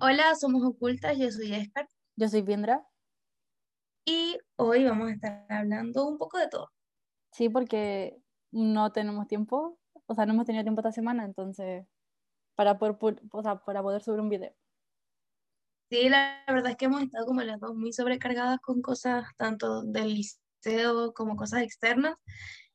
[0.00, 2.86] Hola, somos Ocultas, yo soy Escar Yo soy Viendra.
[4.04, 6.70] y hoy vamos a estar hablando un poco de todo.
[7.32, 8.16] Sí, porque
[8.50, 11.84] no tenemos tiempo, o sea, no hemos tenido tiempo esta semana, entonces,
[12.54, 14.54] para poder, o sea, para poder subir un video.
[15.90, 19.82] Sí, la verdad es que hemos estado como las dos muy sobrecargadas con cosas tanto
[19.82, 22.16] del liceo como cosas externas,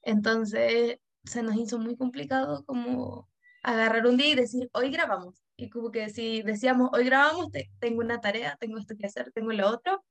[0.02, 3.30] entonces se nos hizo muy complicado como
[3.64, 5.47] agarrar un día y decir, hoy grabamos.
[5.60, 9.32] Y como que si decíamos, hoy grabamos, te- tengo una tarea, tengo esto que hacer,
[9.32, 10.04] tengo lo otro.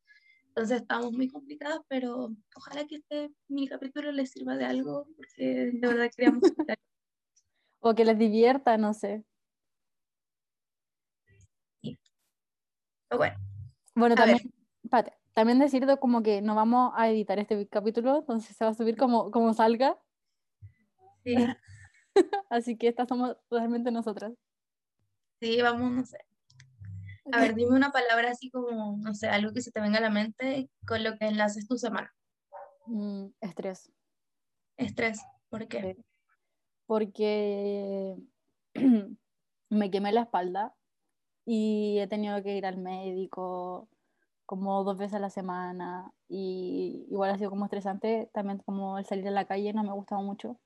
[0.49, 5.71] Entonces estábamos muy complicadas, pero ojalá que este mini capítulo les sirva de algo, porque
[5.73, 6.43] de verdad queríamos.
[7.79, 9.23] O que les divierta, no sé.
[11.81, 13.37] Pero bueno,
[13.95, 18.65] Bueno, también, espérate, también decirte como que no vamos a editar este capítulo, entonces se
[18.65, 19.97] va a subir como, como salga,
[21.23, 21.37] sí,
[22.51, 24.33] así que estas somos totalmente nosotras.
[25.41, 26.19] Sí, vamos, no sé.
[27.33, 30.03] A ver, dime una palabra así como, no sé, algo que se te venga a
[30.03, 32.15] la mente con lo que enlaces tu semana.
[32.87, 33.91] Mm, estrés.
[34.77, 35.97] Estrés, ¿por qué?
[35.97, 36.05] Sí.
[36.87, 38.17] porque
[39.71, 40.75] me quemé la espalda
[41.45, 43.89] y he tenido que ir al médico
[44.47, 49.05] como dos veces a la semana y igual ha sido como estresante, también como el
[49.05, 50.61] salir a la calle no me ha gustado mucho,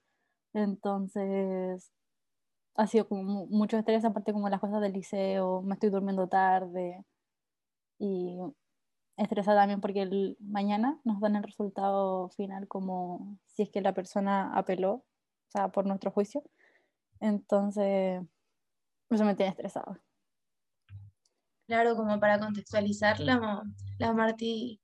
[0.53, 1.91] entonces
[2.77, 6.29] ha sido como mu- mucho estrés, aparte como las cosas del liceo, me estoy durmiendo
[6.29, 7.05] tarde
[7.99, 8.39] y
[9.17, 13.93] estresada también porque el, mañana nos dan el resultado final como si es que la
[13.95, 15.05] persona apeló, o
[15.49, 16.43] sea, por nuestro juicio.
[17.21, 18.23] Entonces,
[19.11, 20.01] eso me tiene estresada.
[21.67, 23.63] Claro, como para contextualizar, la,
[23.99, 24.81] la Marti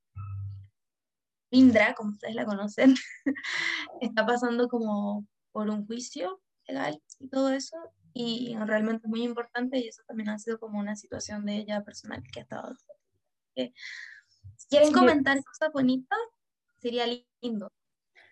[1.50, 2.94] Indra, como ustedes la conocen,
[4.00, 7.76] está pasando como por un juicio legal y todo eso,
[8.14, 12.22] y realmente muy importante, y eso también ha sido como una situación de ella personal
[12.32, 12.74] que ha estado.
[13.54, 13.72] que
[14.56, 14.94] si quieren Sí.
[14.94, 16.18] comentar cosas bonitas,
[16.78, 17.06] sería
[17.42, 17.72] lindo.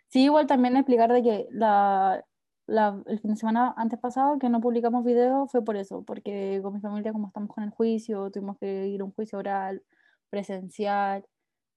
[0.09, 2.25] Sí, igual también explicar de que la,
[2.67, 6.61] la- el fin de semana antes pasado que no publicamos video fue por eso, porque
[6.63, 9.83] con mi familia como estamos con el juicio, tuvimos que ir a un juicio oral,
[10.31, 11.27] presencial,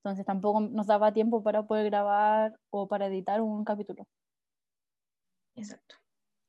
[0.03, 4.07] entonces tampoco nos daba tiempo para poder grabar o para editar un capítulo.
[5.55, 5.97] Exacto.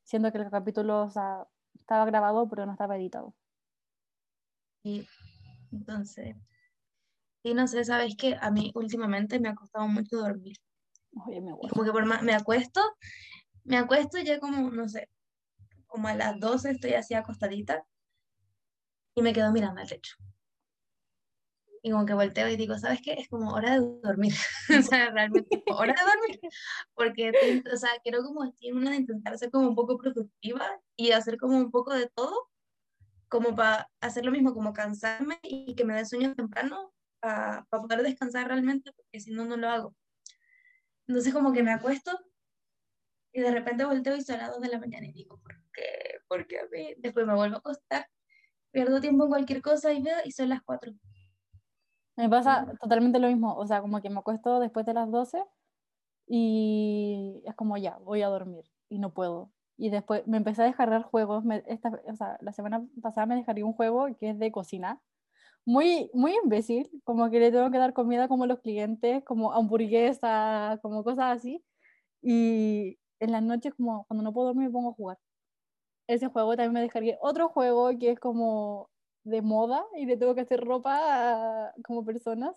[0.09, 3.35] Siendo que el capítulo o sea, estaba grabado pero no estaba editado.
[4.83, 5.07] Y
[5.71, 6.35] entonces,
[7.43, 10.57] y no sé, sabes que a mí últimamente me ha costado mucho dormir.
[11.27, 12.81] Oye, me como que por más, me acuesto,
[13.65, 15.11] me acuesto ya como, no sé,
[15.87, 17.85] como a las 12 estoy así acostadita
[19.15, 20.17] y me quedo mirando al techo.
[21.89, 23.15] Y como que volteo y digo, ¿sabes qué?
[23.15, 24.35] Es como hora de dormir.
[24.79, 26.41] o sea, realmente hora de dormir.
[26.95, 31.13] Porque, o sea, quiero como estoy una de intentar ser como un poco productiva y
[31.13, 32.51] hacer como un poco de todo,
[33.29, 38.03] como para hacer lo mismo, como cansarme y que me dé sueño temprano para poder
[38.03, 39.97] descansar realmente, porque si no, no lo hago.
[41.07, 42.21] Entonces como que me acuesto
[43.33, 46.21] y de repente volteo y son las 2 de la mañana y digo, ¿por qué?
[46.29, 46.95] ¿Por qué a mí?
[46.99, 48.07] Después me vuelvo a acostar,
[48.73, 50.93] pierdo tiempo en cualquier cosa y veo y son las 4.
[52.19, 55.45] Me pasa totalmente lo mismo, o sea, como que me acuesto después de las 12
[56.29, 59.53] y es como ya, voy a dormir y no puedo.
[59.79, 63.37] Y después me empecé a descargar juegos, me- esta, o sea, la semana pasada me
[63.37, 65.03] descargué un juego que es de cocina,
[65.67, 70.79] muy, muy imbécil, como que le tengo que dar comida como los clientes, como hamburguesa,
[70.83, 71.65] como cosas así.
[72.23, 75.19] Y en las noches, como cuando no puedo dormir, me pongo a jugar.
[76.09, 78.91] Ese juego también me descargué otro juego que es como
[79.29, 82.55] de moda y le tengo que hacer ropa a- como personas.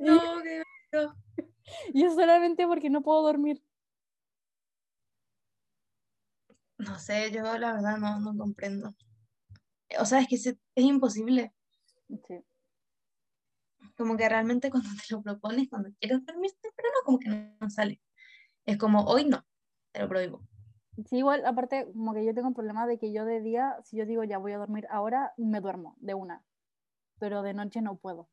[0.00, 0.62] No, qué
[0.92, 1.14] gato.
[1.94, 3.62] y es solamente porque no puedo dormir.
[6.78, 8.94] No sé, yo la verdad no, no comprendo.
[10.00, 11.54] O sea, es que se- es imposible.
[12.26, 12.44] Sí.
[13.96, 17.56] Como que realmente cuando te lo propones, cuando quieres dormirte, pero no, como que no,
[17.60, 18.00] no sale.
[18.66, 19.46] Es como, hoy no,
[19.92, 20.42] te lo prohíbo.
[21.08, 23.96] Sí, igual, aparte, como que yo tengo un problema de que yo de día, si
[23.96, 26.42] yo digo ya voy a dormir ahora, me duermo de una.
[27.18, 28.28] Pero de noche no puedo.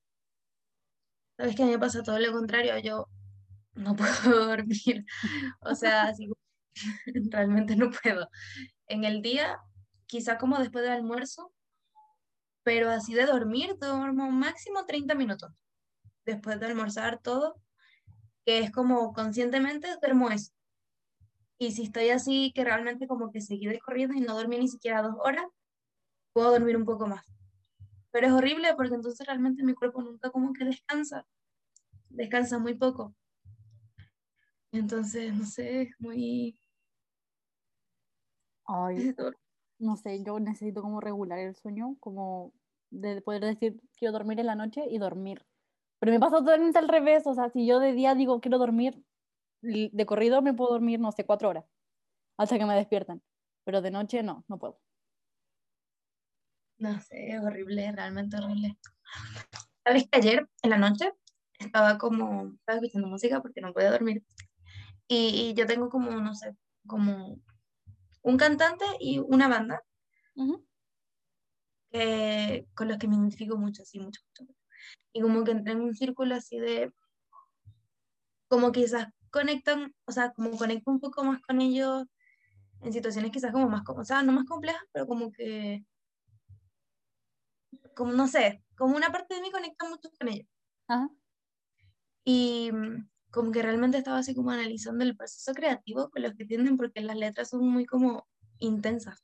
[1.37, 3.07] Sabes que a mí me pasa todo lo contrario, yo
[3.73, 5.05] no puedo dormir.
[5.61, 6.13] O sea,
[7.31, 8.29] realmente no puedo.
[8.87, 9.57] En el día,
[10.05, 11.51] quizá como después del almuerzo,
[12.63, 15.51] pero así de dormir, duermo máximo 30 minutos.
[16.25, 17.55] Después de almorzar todo,
[18.45, 20.51] que es como conscientemente duermo eso.
[21.61, 24.67] Y si estoy así, que realmente como que seguí de corriendo y no dormí ni
[24.67, 25.45] siquiera dos horas,
[26.33, 27.23] puedo dormir un poco más.
[28.09, 31.27] Pero es horrible porque entonces realmente mi cuerpo nunca como que descansa,
[32.09, 33.13] descansa muy poco.
[34.71, 36.59] Entonces, no sé, es muy...
[38.65, 39.13] Ay,
[39.77, 42.53] no sé, yo necesito como regular el sueño, como
[42.89, 45.45] de poder decir quiero dormir en la noche y dormir.
[45.99, 49.05] Pero me pasa totalmente al revés, o sea, si yo de día digo quiero dormir,
[49.61, 51.65] de corrido me puedo dormir, no sé, cuatro horas,
[52.37, 53.21] hasta que me despiertan.
[53.63, 54.79] Pero de noche no, no puedo.
[56.77, 58.77] No sé, es horrible, realmente horrible.
[59.83, 61.11] Sabes que ayer en la noche
[61.59, 64.23] estaba como, estaba escuchando música porque no podía dormir.
[65.07, 66.55] Y, yo tengo como, no sé,
[66.87, 67.37] como
[68.23, 69.83] un cantante y una banda
[72.73, 74.51] con los que me identifico mucho, sí, mucho, mucho.
[75.13, 76.91] Y como que entré en un círculo así de,
[78.47, 82.05] como quizás conectan, o sea, como conecto un poco más con ellos
[82.81, 85.85] en situaciones quizás como más, o sea, no más complejas, pero como que,
[87.95, 90.47] como no sé, como una parte de mí conecta mucho con ellos.
[92.23, 96.45] Y mm, como que realmente estaba así como analizando el proceso creativo con los que
[96.45, 98.27] tienden, porque las letras son muy como
[98.59, 99.23] intensas,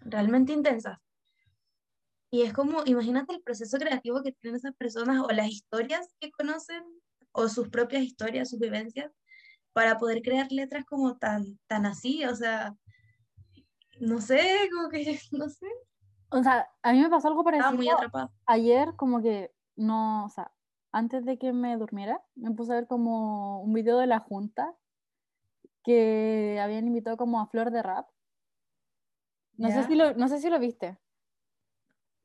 [0.00, 0.98] realmente intensas.
[2.30, 6.30] Y es como, imagínate el proceso creativo que tienen esas personas o las historias que
[6.30, 6.84] conocen
[7.38, 9.12] o sus propias historias, sus vivencias,
[9.72, 12.74] para poder crear letras como tan, tan así, o sea,
[14.00, 15.66] no sé, como que, no sé.
[16.30, 17.74] O sea, a mí me pasó algo parecido.
[17.74, 17.88] Muy.
[18.46, 20.52] Ayer como que no, o sea,
[20.92, 24.74] antes de que me durmiera, me puse a ver como un video de la junta
[25.84, 28.08] que habían invitado como a Flor de Rap.
[29.56, 30.98] No, sé si lo, no sé si lo viste.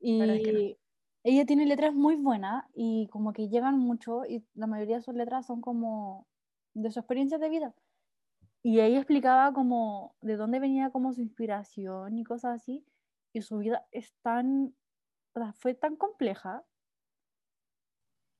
[0.00, 0.76] Y
[1.24, 5.14] ella tiene letras muy buenas y como que llegan mucho y la mayoría de sus
[5.14, 6.26] letras son como
[6.74, 7.74] de su experiencia de vida.
[8.62, 12.84] Y ella explicaba como de dónde venía como su inspiración y cosas así.
[13.32, 14.74] Y su vida es tan,
[15.54, 16.64] fue tan compleja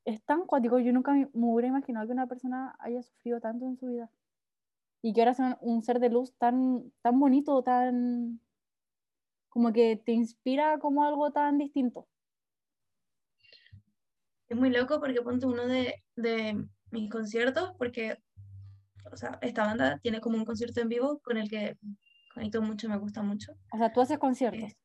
[0.05, 3.77] es tan cuático, yo nunca me hubiera imaginado que una persona haya sufrido tanto en
[3.77, 4.11] su vida.
[5.03, 8.41] Y que ahora sea un ser de luz tan, tan bonito, tan...
[9.49, 12.07] como que te inspira como algo tan distinto.
[14.55, 18.19] Es muy loco porque ponte uno de, de mis conciertos, porque,
[19.11, 21.77] o sea, esta banda tiene como un concierto en vivo con el que
[22.33, 23.51] conecto mucho, me gusta mucho.
[23.73, 24.71] O sea, tú haces conciertos.
[24.71, 24.77] Eh,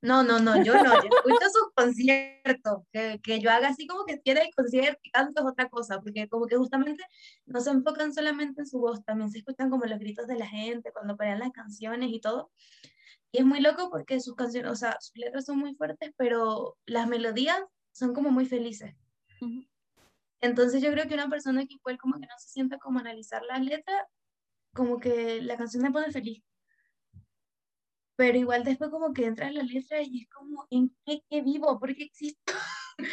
[0.00, 4.06] no, no, no, yo no, yo escucho sus conciertos, que, que, yo haga así como
[4.06, 7.04] que quiera el concierto y canto es otra cosa, porque como que justamente
[7.44, 10.46] no se enfocan solamente en su voz, también se escuchan como los gritos de la
[10.46, 12.50] gente cuando pelean las canciones y todo.
[13.32, 16.78] Y es muy loco porque sus canciones, o sea, sus letras son muy fuertes, pero
[16.86, 17.60] las melodías
[17.92, 18.94] son como muy felices.
[20.40, 23.42] Entonces yo creo que una persona que igual como que no se sienta como analizar
[23.44, 24.02] las letras,
[24.74, 26.42] como que la canción me pone feliz
[28.16, 31.42] pero igual después como que entra en la letra y es como, ¿en qué, qué
[31.42, 31.78] vivo?
[31.78, 32.52] ¿Por qué existo?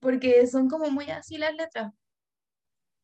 [0.00, 1.92] Porque son como muy así las letras.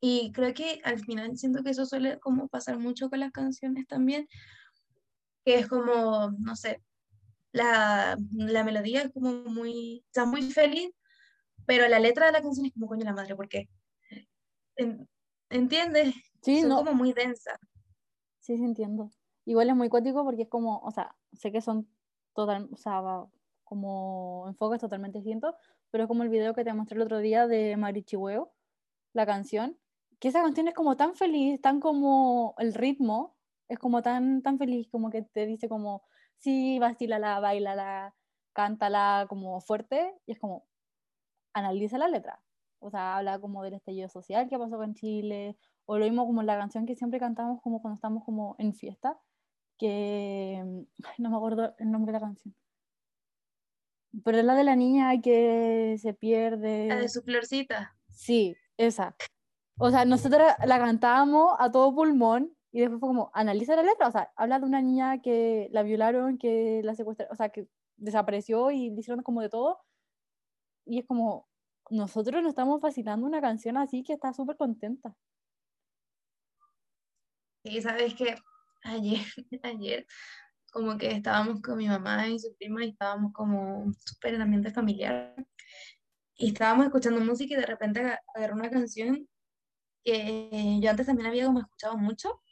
[0.00, 3.86] Y creo que al final siento que eso suele como pasar mucho con las canciones
[3.86, 4.28] también,
[5.44, 6.82] que es como, no sé,
[7.56, 10.90] la, la melodía es como muy, está muy feliz,
[11.64, 13.68] pero la letra de la canción es como coño la madre, porque
[15.48, 16.14] ¿entiendes?
[16.42, 16.76] Sí, son no.
[16.76, 17.58] como muy densa.
[18.40, 19.10] Sí, sí, entiendo.
[19.46, 21.88] Igual es muy cuático porque es como, o sea, sé que son
[22.34, 23.02] total, o sea,
[23.64, 25.54] como enfoques totalmente distintos,
[25.90, 28.52] pero es como el video que te mostré el otro día de Marichihueo,
[29.14, 29.78] la canción,
[30.18, 33.36] que esa canción es como tan feliz, tan como el ritmo,
[33.68, 36.02] es como tan, tan feliz, como que te dice como,
[36.38, 38.14] sí, vacílala, bailala,
[38.52, 40.66] cántala como fuerte, y es como,
[41.52, 42.40] analiza la letra.
[42.78, 46.42] O sea, habla como del estallido social que pasó con Chile, o lo mismo como
[46.42, 49.18] la canción que siempre cantamos como cuando estamos como en fiesta,
[49.78, 50.62] que
[51.18, 52.54] no me acuerdo el nombre de la canción.
[54.24, 56.86] Pero es la de la niña que se pierde.
[56.88, 57.94] La de su florcita.
[58.08, 59.14] Sí, esa.
[59.78, 64.06] O sea, nosotros la cantábamos a todo pulmón y después fue como, analiza la letra.
[64.08, 67.66] O sea, habla de una niña que la violaron, que la secuestraron, o sea, que
[67.96, 69.80] desapareció y le hicieron como de todo.
[70.84, 71.48] Y es como,
[71.88, 75.16] nosotros nos estamos fascinando una canción así que está súper contenta.
[77.62, 78.36] Y sabes que
[78.82, 79.22] ayer,
[79.62, 80.06] ayer,
[80.70, 84.70] como que estábamos con mi mamá y su prima y estábamos como súper en ambiente
[84.70, 85.34] familiar.
[86.34, 89.26] Y estábamos escuchando música y de repente agarró una canción
[90.04, 92.42] que yo antes también había como escuchado mucho.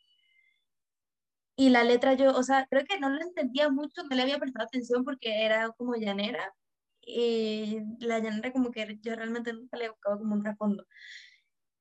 [1.57, 4.39] Y la letra yo, o sea, creo que no lo entendía mucho, no le había
[4.39, 6.55] prestado atención porque era como llanera.
[7.01, 10.87] Y la llanera como que yo realmente nunca le buscaba como un trasfondo.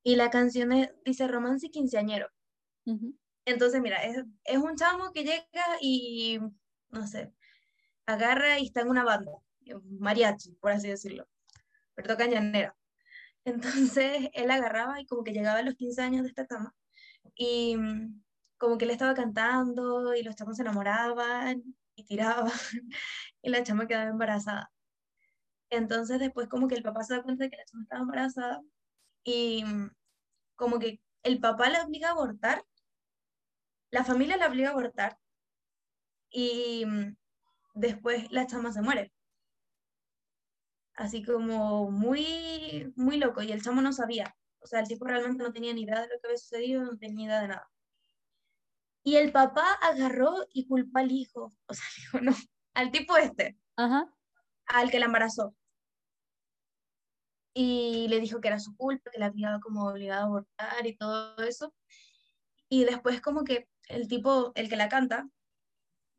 [0.04, 0.70] Y la canción
[1.04, 2.28] dice romance quinceañero.
[3.46, 6.38] Entonces, mira, es, es, un chamo que llega y,
[6.90, 7.32] no sé,
[8.06, 9.32] agarra y está en una banda,
[10.00, 11.26] mariachi, por así decirlo,
[11.94, 12.76] pero toca llanera.
[13.44, 16.74] Entonces, él agarraba y como que llegaba a los 15 años de esta cama
[17.36, 17.76] y
[18.64, 21.62] como que le estaba cantando y los chamos se enamoraban
[21.96, 22.50] y tiraba
[23.42, 24.72] y la chama quedaba embarazada.
[25.70, 28.62] Entonces después como que el papá se da cuenta de que la chama estaba embarazada
[29.24, 29.90] y mm,
[30.56, 32.64] como que el papá la obliga a abortar,
[33.90, 35.18] la familia la obliga a abortar
[36.30, 37.16] y mm,
[37.74, 39.12] después la chama se muere.
[40.96, 44.34] Así como muy, muy loco y el chamo no sabía.
[44.60, 46.96] O sea, el tipo realmente no tenía ni idea de lo que había sucedido, no
[46.98, 47.73] tenía ni idea de nada.
[49.06, 52.32] Y el papá agarró y culpó al hijo, o sea, dijo, no,
[52.72, 54.10] al tipo este, Ajá.
[54.66, 55.54] al que la embarazó.
[57.52, 60.96] Y le dijo que era su culpa, que la había como obligado a abortar y
[60.96, 61.72] todo eso.
[62.68, 65.28] Y después como que el tipo, el que la canta,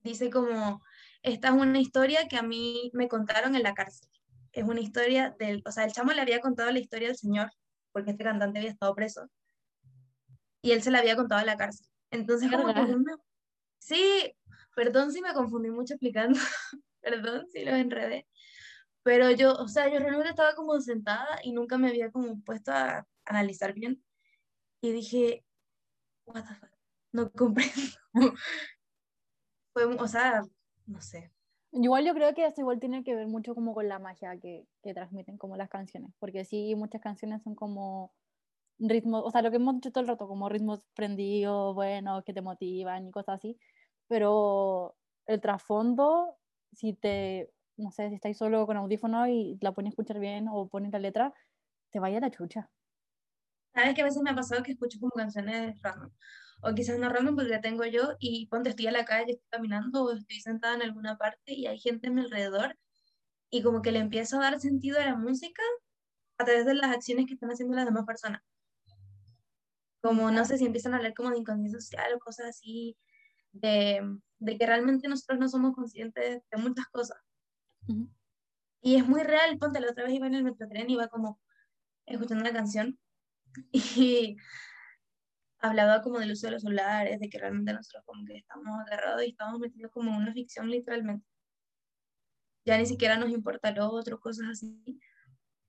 [0.02, 0.82] dice como,
[1.24, 4.10] esta es una historia que a mí me contaron en la cárcel.
[4.54, 7.52] Es una historia del, o sea, el chamo le había contado la historia del señor,
[7.92, 9.28] porque este cantante había estado preso.
[10.62, 11.88] Y él se la había contado en la cárcel.
[12.12, 12.74] Entonces, como
[13.80, 14.36] Sí,
[14.76, 16.40] perdón si me confundí mucho explicando,
[17.02, 18.28] perdón si los enredé,
[19.04, 22.72] pero yo, o sea, yo realmente estaba como sentada y nunca me había como puesto
[22.72, 24.04] a analizar bien
[24.82, 25.46] y dije,
[26.26, 26.72] what the fuck,
[27.12, 27.82] no comprendo.
[29.74, 30.44] Fue, o sea,
[30.88, 31.32] no sé.
[31.72, 34.66] Igual yo creo que esto igual tiene que ver mucho como con la magia que,
[34.82, 38.14] que transmiten como las canciones, porque sí, muchas canciones son como
[38.80, 42.34] ritmos, o sea, lo que hemos dicho todo el rato, como ritmos prendidos, buenos, que
[42.34, 43.58] te motivan y cosas así,
[44.08, 46.38] pero el trasfondo,
[46.74, 50.48] si te, no sé, si estáis solo con audífonos y la pones a escuchar bien
[50.50, 51.34] o pones la letra,
[51.92, 52.72] te vaya la chucha.
[53.74, 56.12] Sabes que a veces me ha pasado que escucho como canciones random,
[56.62, 59.48] o quizás no random porque la tengo yo y ponte estoy a la calle, estoy
[59.50, 62.78] caminando o estoy sentada en alguna parte y hay gente a mi alrededor
[63.52, 65.64] y como que le empiezo a dar sentido a la música
[66.40, 68.42] a través de las acciones que están haciendo las demás personas.
[70.06, 72.96] Como no sé si empiezan a hablar como de inconsciencia social o cosas así,
[73.52, 77.18] de, de que realmente nosotros no somos conscientes de muchas cosas.
[77.88, 78.08] Ujú.
[78.82, 81.42] Y es muy real, ponte la otra vez iba en el metrotren y iba como
[82.06, 83.00] escuchando una canción
[83.72, 84.38] y
[85.58, 89.24] hablaba como del uso de los celulares, de que realmente nosotros como que estamos agarrados
[89.24, 91.26] y estamos metidos como en una ficción literalmente.
[92.64, 95.00] Ya ni siquiera nos importa lo otro, cosas así.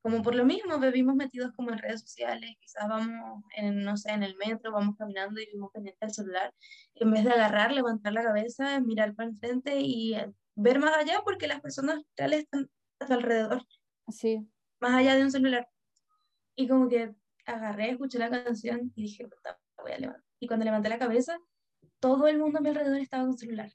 [0.07, 4.13] Como por lo mismo, vivimos metidos como en redes sociales, quizás vamos en, no sé,
[4.13, 6.55] en el metro, vamos caminando y vivimos pendiente del celular,
[6.95, 11.23] en vez de agarrar, levantar la cabeza, mirar para enfrente y eh, ver más allá
[11.25, 12.71] porque las personas reales están
[13.01, 13.65] a tu alrededor,
[14.09, 14.49] Sí,
[14.79, 15.67] más allá de un celular.
[16.55, 17.13] Y como que
[17.45, 20.25] agarré, escuché la canción y dije, "Puta, voy a levantar.
[20.39, 21.37] Y cuando levanté la cabeza,
[21.99, 23.73] todo el mundo a mi alrededor estaba con celular.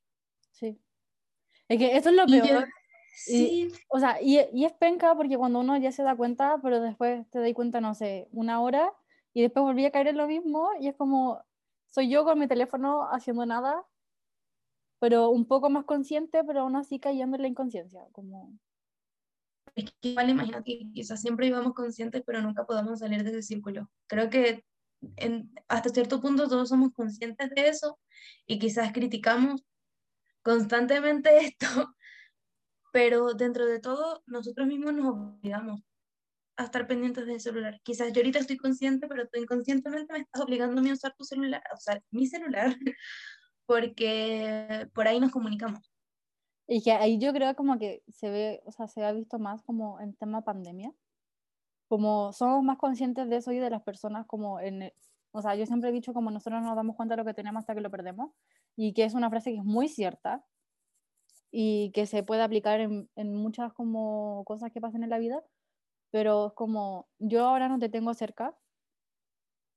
[0.51, 0.79] sí.
[1.67, 2.69] Es que eso es lo peor.
[3.11, 6.79] Sí, O sea, y, y es penca porque cuando uno ya se da cuenta, pero
[6.81, 8.93] después te das cuenta, no sé, una hora
[9.33, 11.43] y después volví a caer en lo mismo y es como,
[11.87, 13.85] soy yo con mi teléfono haciendo nada,
[14.99, 18.01] pero un poco más consciente, pero aún así cayendo en la inconsciencia.
[18.11, 18.57] Como,
[19.75, 23.41] es que igual imagínate que quizás siempre íbamos conscientes, pero nunca podamos salir de ese
[23.41, 23.89] círculo.
[24.07, 24.63] Creo que
[25.15, 27.99] en, hasta cierto punto todos somos conscientes de eso
[28.45, 29.65] y quizás criticamos
[30.43, 31.95] constantemente esto,
[32.91, 35.81] pero dentro de todo nosotros mismos nos obligamos
[36.57, 37.81] a estar pendientes del celular.
[37.83, 41.63] Quizás yo ahorita estoy consciente, pero tú inconscientemente me estás obligando a usar tu celular,
[41.71, 42.75] a usar mi celular,
[43.65, 45.91] porque por ahí nos comunicamos.
[46.67, 49.61] y que ahí yo creo como que se ve, o sea, se ha visto más
[49.63, 50.91] como en tema pandemia,
[51.87, 54.93] como somos más conscientes de eso y de las personas como en, el-
[55.31, 57.33] o sea, yo siempre he dicho como nosotros no nos damos cuenta de lo que
[57.33, 58.31] tenemos hasta que lo perdemos,
[58.75, 60.45] y que es una frase que es muy cierta
[61.51, 65.43] y que se puede aplicar en, en muchas como cosas que pasan en la vida,
[66.11, 68.55] pero es como yo ahora no te tengo cerca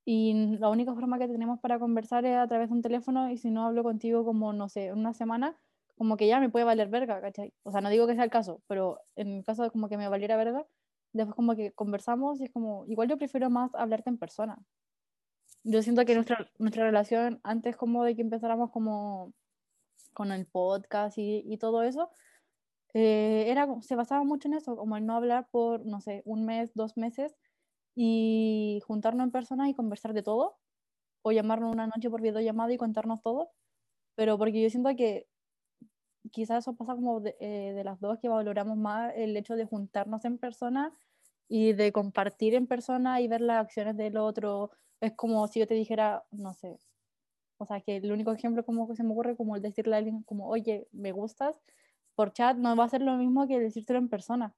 [0.04, 3.38] y la única forma que tenemos para conversar es a través de un teléfono y
[3.38, 5.56] si no hablo contigo como, no sé, una semana,
[5.96, 7.54] como que ya me puede valer verga, ¿cachai?
[7.62, 9.96] O sea, no digo que sea el caso, pero en el caso de como que
[9.96, 10.66] me valiera verga,
[11.12, 14.58] después como que conversamos y es como, igual yo prefiero más hablarte en persona.
[15.62, 19.32] Yo siento que nuestra, nuestra relación antes como de que empezáramos como
[20.14, 22.10] con el podcast y, y todo eso,
[22.94, 26.46] eh, era, se basaba mucho en eso, como el no hablar por, no sé, un
[26.46, 27.36] mes, dos meses
[27.96, 30.56] y juntarnos en persona y conversar de todo,
[31.22, 33.50] o llamarnos una noche por videollamada y contarnos todo,
[34.14, 35.26] pero porque yo siento que
[36.30, 39.64] quizás eso pasa como de, eh, de las dos que valoramos más el hecho de
[39.66, 40.92] juntarnos en persona
[41.48, 44.70] y de compartir en persona y ver las acciones del otro.
[45.00, 46.78] Es como si yo te dijera, no sé,
[47.58, 49.98] o sea, que el único ejemplo como que se me ocurre como el decirle a
[49.98, 51.60] alguien como, oye, me gustas,
[52.14, 54.54] por chat no va a ser lo mismo que decírtelo en persona.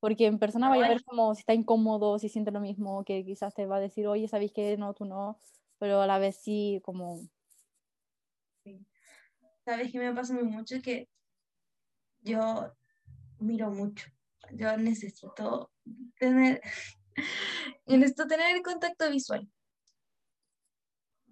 [0.00, 3.04] Porque en persona No, vaya a ver como si está incómodo, si siente lo mismo,
[3.04, 5.38] que quizás te va a decir, oye, ¿sabéis que no, tú no?
[5.78, 7.22] Pero a la vez sí, como,
[9.64, 11.08] sabes que me pasa muy mucho que
[12.20, 12.72] yo
[13.38, 14.06] miro mucho.
[14.52, 15.70] Yo necesito
[16.18, 16.60] tener,
[17.86, 19.48] necesito tener contacto visual.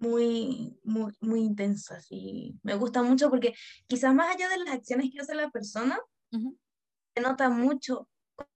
[0.03, 2.59] Muy, muy, muy intenso, así.
[2.61, 3.53] Me gusta mucho porque
[3.87, 5.97] quizás más allá de las acciones que hace la persona,
[6.29, 8.09] se nota mucho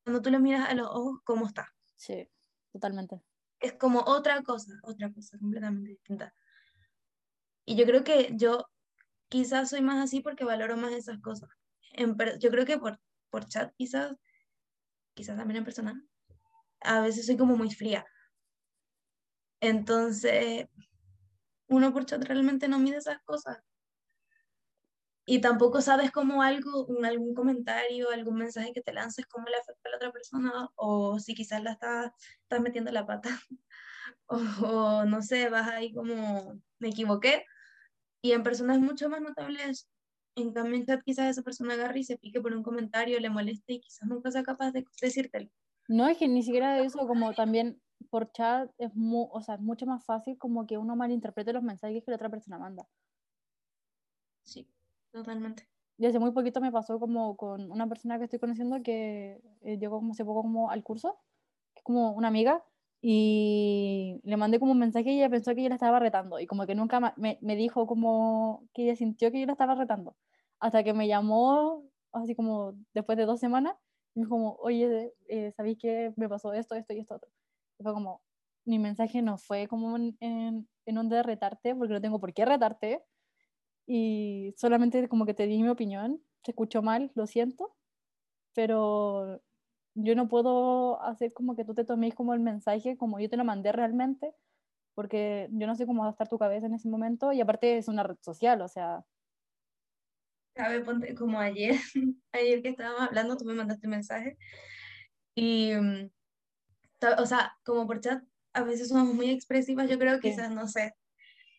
[0.04, 1.74] cuando tú le miras a los ojos cómo está.
[1.96, 2.28] Sí,
[2.74, 3.22] totalmente.
[3.62, 6.34] Es como otra cosa, otra cosa completamente distinta.
[7.64, 8.66] Y yo creo que yo
[9.30, 11.50] quizás soy más así porque valoro más esas cosas.
[12.40, 13.00] yo creo que por,
[13.30, 14.14] por chat quizás,
[15.14, 16.04] quizás también en persona,
[16.82, 18.06] a veces soy como muy fría.
[19.62, 20.68] Entonces,
[21.68, 23.60] uno por chat realmente no mide esas cosas.
[25.26, 29.90] Y tampoco sabes cómo algo, algún comentario, algún mensaje que te lances, cómo le afecta
[29.90, 32.12] a la otra persona, o si quizás la estás,
[32.44, 33.30] estás metiendo la pata,
[34.28, 37.46] o, o no sé, vas ahí como, me equivoqué,
[38.22, 39.90] y en personas mucho más notables,
[40.36, 43.30] en cambio en chat quizás esa persona agarre y se pique por un comentario, le
[43.30, 45.50] moleste y quizás nunca sea capaz de decírtelo.
[45.88, 49.86] No, es que ni siquiera eso, como también por chat es, o sea, es mucho
[49.86, 52.88] más fácil como que uno malinterprete los mensajes que la otra persona manda.
[54.44, 54.68] Sí,
[55.12, 55.68] totalmente.
[55.98, 59.78] Y hace muy poquito me pasó como con una persona que estoy conociendo que eh,
[59.78, 61.20] llegó como hace poco como al curso,
[61.74, 62.64] que es como una amiga,
[63.02, 66.48] y le mandé como un mensaje y ella pensó que yo la estaba retando y
[66.48, 70.16] como que nunca me, me, dijo como que ella sintió que yo la estaba retando
[70.60, 73.76] hasta que me llamó así como después de dos semanas
[74.16, 77.30] y me dijo como oye eh, ¿sabéis que me pasó esto, esto y esto otro?
[77.82, 78.22] Fue como
[78.66, 82.34] mi mensaje no fue como en, en, en un de retarte porque no tengo por
[82.34, 83.04] qué retarte
[83.86, 87.78] y solamente como que te di mi opinión se escuchó mal, lo siento
[88.58, 89.40] pero
[89.94, 93.38] yo no puedo hacer como que tú te tomes como el mensaje como yo te
[93.38, 94.34] lo mandé realmente,
[94.96, 97.78] porque yo no sé cómo va a estar tu cabeza en ese momento y aparte
[97.78, 99.06] es una red social, o sea.
[100.56, 101.76] Cabe, ponte como ayer,
[102.32, 104.40] ayer que estábamos hablando, tú me mandaste un mensaje
[105.36, 106.10] y, mm,
[107.18, 110.68] o sea, como por chat, a veces somos muy expresivas, yo creo que quizás, no
[110.68, 110.94] sé,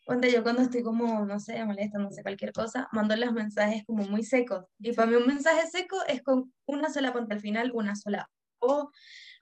[0.09, 3.85] Ponte yo cuando estoy como, no sé, molesta, no sé, cualquier cosa, mando los mensajes
[3.85, 4.65] como muy secos.
[4.79, 8.27] Y para mí un mensaje seco es con una sola ponte al final, una sola.
[8.57, 8.89] O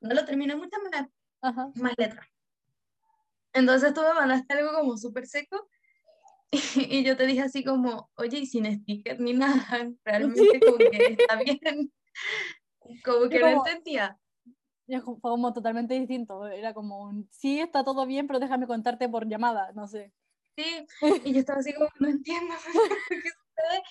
[0.01, 2.27] no lo termino muchas más, más letras.
[3.53, 5.69] Entonces tú me mandaste algo como súper seco
[6.75, 11.15] y, yo te dije así como, oye, y sin sticker ni nada, realmente como que
[11.17, 11.93] está bien.
[13.05, 14.17] Como que no entendía.
[14.87, 16.47] Fue como totalmente distinto.
[16.47, 20.13] Era como un, sí, está todo bien, pero déjame contarte por llamada, no sé.
[20.55, 20.87] Sí,
[21.25, 22.53] y yo estaba así como, no entiendo
[23.09, 23.83] qué sucede,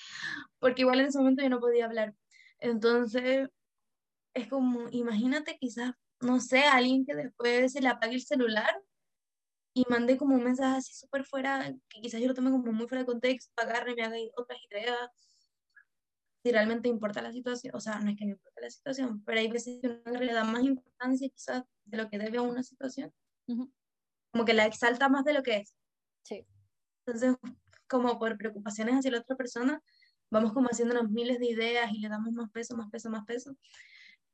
[0.58, 2.14] porque igual en ese momento yo no podía hablar.
[2.58, 3.48] Entonces,
[4.34, 8.82] es como, imagínate quizás, no sé, alguien que después se le apague el celular
[9.74, 12.88] y mande como un mensaje así súper fuera, que quizás yo lo tome como muy
[12.88, 14.98] fuera de contexto, agarre, me haga otras ideas,
[16.46, 19.40] si realmente importa la situación, o sea, no es que no importa la situación, pero
[19.40, 22.62] hay veces que uno le da más importancia quizás de lo que debe a una
[22.62, 23.12] situación,
[24.30, 25.74] como que la exalta más de lo que es.
[26.22, 26.46] Sí.
[27.04, 27.34] Entonces,
[27.88, 29.82] como por preocupaciones hacia la otra persona,
[30.30, 33.56] vamos como haciéndonos miles de ideas y le damos más peso, más peso, más peso.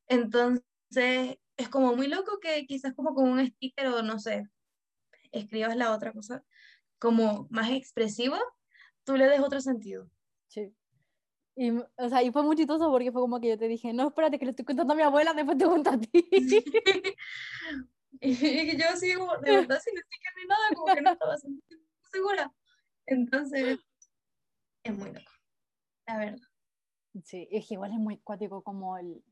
[0.06, 4.46] Entonces, es como muy loco que quizás como con un sticker o no sé,
[5.30, 6.44] escribas la otra cosa
[6.98, 8.38] como más expresiva,
[9.02, 10.10] tú le des otro sentido.
[10.48, 10.74] Sí.
[11.54, 14.08] Y, o sea, y fue muy chistoso porque fue como que yo te dije, no,
[14.08, 16.08] espérate, que le estoy contando a mi abuela, después te cuento a ti.
[18.20, 21.36] y yo así como, de verdad, sin ni nada, como que no estaba
[22.10, 22.52] segura.
[23.06, 23.78] Entonces,
[24.82, 25.30] es muy loco,
[26.06, 26.48] la verdad.
[27.24, 29.22] Sí, es que igual es muy cuático como el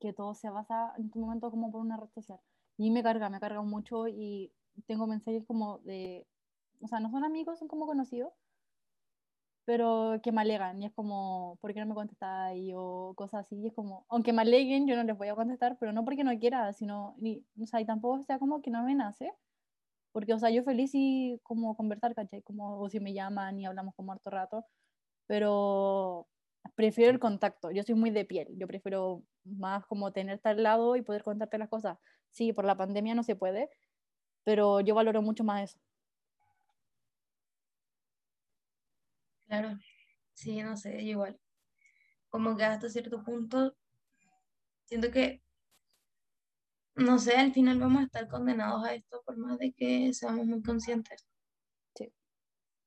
[0.00, 2.40] que todo se basa en tu momento como por una red social.
[2.76, 4.52] Y me carga, me carga mucho y
[4.86, 6.26] tengo mensajes como de,
[6.80, 8.32] o sea, no son amigos, son como conocidos,
[9.68, 12.54] pero que me alegan y es como, ¿por qué no me contestas?
[12.74, 15.76] o cosas así, y es como, aunque me aleguen, yo no les voy a contestar,
[15.78, 18.82] pero no porque no quiera, sino, ni, o sea, y tampoco sea como que no
[18.82, 19.30] me nace,
[20.12, 22.42] porque, o sea, yo feliz y como conversar, ¿cachai?
[22.42, 24.64] Como, o si me llaman y hablamos como harto rato,
[25.26, 26.28] pero
[26.76, 30.96] prefiero el contacto, yo soy muy de piel, yo prefiero más como tenerte al lado
[30.96, 31.98] y poder contarte las cosas.
[32.30, 33.70] Sí, por la pandemia no se puede,
[34.44, 35.80] pero yo valoro mucho más eso.
[39.48, 39.78] Claro,
[40.34, 41.40] sí, no sé, igual.
[42.30, 43.76] Como que hasta cierto punto,
[44.84, 45.42] siento que
[46.98, 50.46] no sé, al final vamos a estar condenados a esto por más de que seamos
[50.46, 51.26] muy conscientes.
[51.96, 52.12] Sí.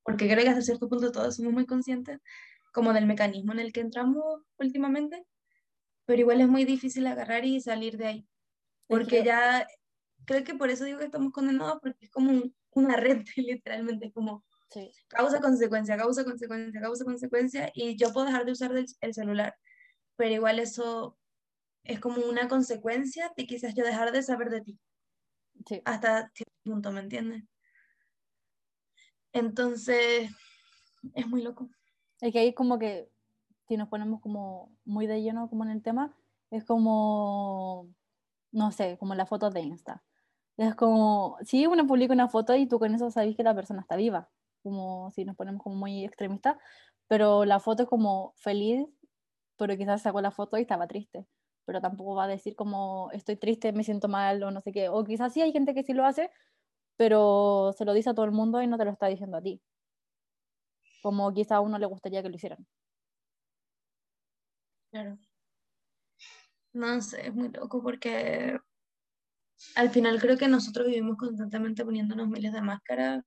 [0.03, 2.19] Porque creo que hasta cierto punto todos somos muy conscientes
[2.73, 5.25] como del mecanismo en el que entramos últimamente,
[6.05, 8.27] pero igual es muy difícil agarrar y salir de ahí.
[8.87, 9.67] Porque ya,
[10.25, 14.45] creo que por eso digo que estamos condenados, porque es como una red, literalmente, como
[14.71, 19.13] Sí, Causa, consecuencia, causa, consecuencia, causa, consecuencia, y yo puedo dejar de usar el, el
[19.13, 19.53] celular,
[20.15, 21.17] pero igual eso
[21.83, 24.79] es como una consecuencia de quizás yo dejar de saber de ti,
[25.67, 25.81] sí.
[25.83, 27.43] hasta cierto punto, ¿me entiendes?
[29.33, 30.29] Entonces,
[31.15, 31.69] es muy loco.
[32.21, 33.09] Es que ahí como que,
[33.67, 36.15] si nos ponemos como muy de lleno como en el tema,
[36.49, 37.89] es como,
[38.51, 40.03] no sé, como las fotos de Insta.
[40.55, 43.81] Es como, si uno publica una foto y tú con eso sabes que la persona
[43.81, 44.29] está viva,
[44.61, 46.57] como si nos ponemos como muy extremistas,
[47.07, 48.87] pero la foto es como feliz,
[49.57, 51.27] pero quizás sacó la foto y estaba triste,
[51.65, 54.89] pero tampoco va a decir como estoy triste, me siento mal o no sé qué,
[54.89, 56.31] o quizás sí hay gente que sí lo hace,
[56.97, 59.43] pero se lo dice a todo el mundo y no te lo está diciendo a
[59.43, 59.61] ti,
[61.03, 62.65] como quizá a uno le gustaría que lo hicieran.
[64.91, 65.17] Claro.
[66.73, 68.59] No sé, es muy loco porque
[69.75, 73.23] al final creo que nosotros vivimos constantemente poniéndonos miles de máscaras,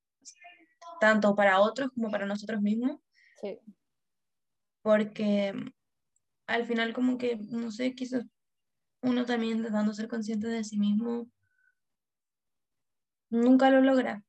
[1.04, 2.98] tanto para otros como para nosotros mismos,
[3.40, 3.58] Sí,
[4.82, 5.52] porque
[6.48, 8.24] al final como que, no sé, quizás
[9.02, 11.28] uno también intentando ser consciente de sí mismo,
[13.30, 14.22] nunca lo logra.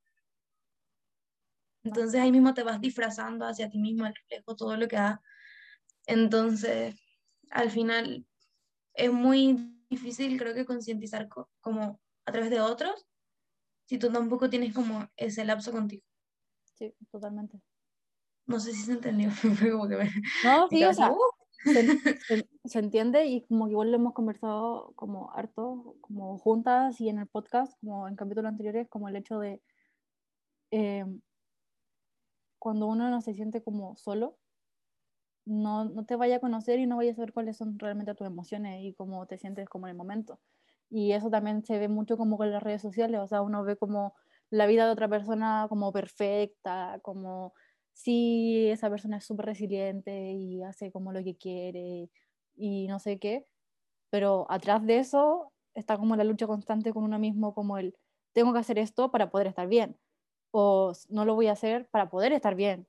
[1.83, 5.21] Entonces ahí mismo te vas disfrazando hacia ti mismo, al reflejo, todo lo que da.
[6.07, 6.95] Entonces,
[7.51, 8.27] al final
[8.95, 13.07] es muy difícil, creo que concientizar co- como a través de otros,
[13.88, 16.03] si tú tampoco tienes como ese lapso contigo.
[16.75, 17.59] Sí, totalmente.
[18.47, 19.29] No sé si se entendió,
[19.67, 20.09] fue como que me...
[20.43, 21.17] No, sí, o sea, ¡uh!
[21.63, 21.83] se,
[22.27, 27.09] se- se entiende y como que igual lo hemos conversado como harto, como juntas y
[27.09, 29.61] en el podcast, como en capítulos anteriores, como el hecho de
[30.71, 31.05] eh,
[32.59, 34.38] cuando uno no se siente como solo,
[35.45, 38.25] no, no te vaya a conocer y no vaya a saber cuáles son realmente tus
[38.27, 40.39] emociones y cómo te sientes como en el momento.
[40.89, 43.75] Y eso también se ve mucho como con las redes sociales, o sea, uno ve
[43.75, 44.13] como
[44.49, 47.53] la vida de otra persona como perfecta, como
[47.93, 52.10] si esa persona es súper resiliente y hace como lo que quiere
[52.55, 53.45] y no sé qué,
[54.10, 57.95] pero atrás de eso está como la lucha constante con uno mismo, como el
[58.34, 59.97] tengo que hacer esto para poder estar bien,
[60.51, 62.88] o no lo voy a hacer para poder estar bien,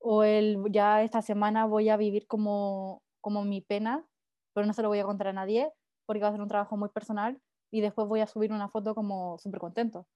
[0.00, 4.06] o el ya esta semana voy a vivir como, como mi pena,
[4.54, 5.70] pero no se lo voy a contar a nadie
[6.06, 8.94] porque va a ser un trabajo muy personal y después voy a subir una foto
[8.94, 10.06] como súper contento.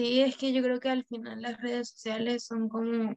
[0.00, 3.14] Sí, es que yo creo que al final las redes sociales son como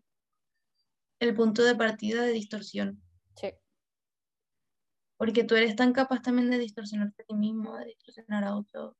[1.19, 3.01] el punto de partida de distorsión,
[3.35, 3.53] Sí,
[5.17, 8.95] porque tú eres tan capaz también de distorsionarte a ti mismo, de distorsionar a otro,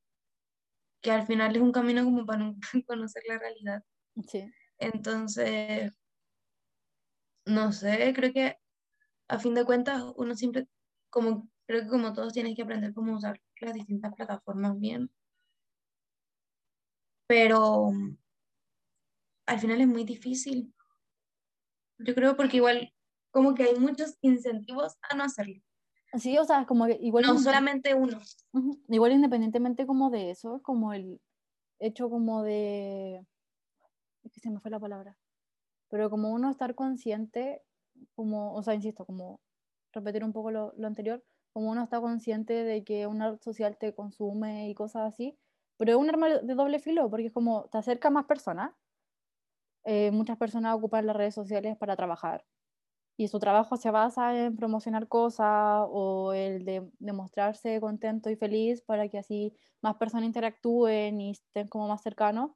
[1.01, 3.83] que al final es un camino como para nunca conocer la realidad.
[4.27, 5.93] sí, Entonces,
[7.45, 8.57] no sé, creo que
[9.29, 10.67] a fin de cuentas uno siempre,
[11.11, 15.11] como creo que como todos tienes que aprender cómo usar las distintas plataformas bien,
[17.33, 18.17] pero mm,
[19.47, 20.71] al final es muy difícil.
[21.97, 22.93] Yo creo porque igual
[23.31, 25.59] como que hay muchos incentivos a no hacerlo,
[26.19, 28.19] sí, o sea, como que igual, no solamente uno.
[28.87, 31.19] Igual independientemente como de eso, como el
[31.79, 33.25] hecho como de,
[34.23, 35.17] es que se me fue la palabra,
[35.89, 37.63] pero como uno estar consciente,
[38.13, 39.41] como, o sea, insisto, como
[39.91, 43.75] repetir un poco lo, lo anterior, como uno está consciente de que una red social
[43.79, 45.35] te consume y cosas así,
[45.77, 48.73] pero es un arma de doble filo, porque es como te acerca a más personas,
[49.85, 52.45] eh, muchas personas ocupan las redes sociales para trabajar,
[53.17, 58.35] y su trabajo se basa en promocionar cosas o el de, de mostrarse contento y
[58.37, 62.51] feliz para que así más personas interactúen y estén como más cercanos.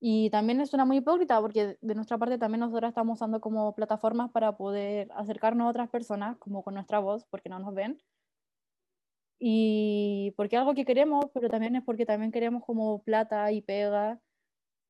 [0.00, 3.74] Y también es una muy hipócrita porque de nuestra parte también nosotros estamos usando como
[3.74, 7.98] plataformas para poder acercarnos a otras personas, como con nuestra voz, porque no nos ven.
[9.38, 14.20] Y porque algo que queremos, pero también es porque también queremos como plata y pega.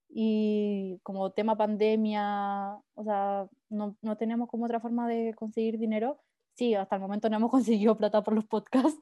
[0.08, 6.18] Y como tema pandemia, o sea, no, no tenemos como otra forma de conseguir dinero.
[6.54, 8.98] Sí, hasta el momento no hemos conseguido plata por los podcasts,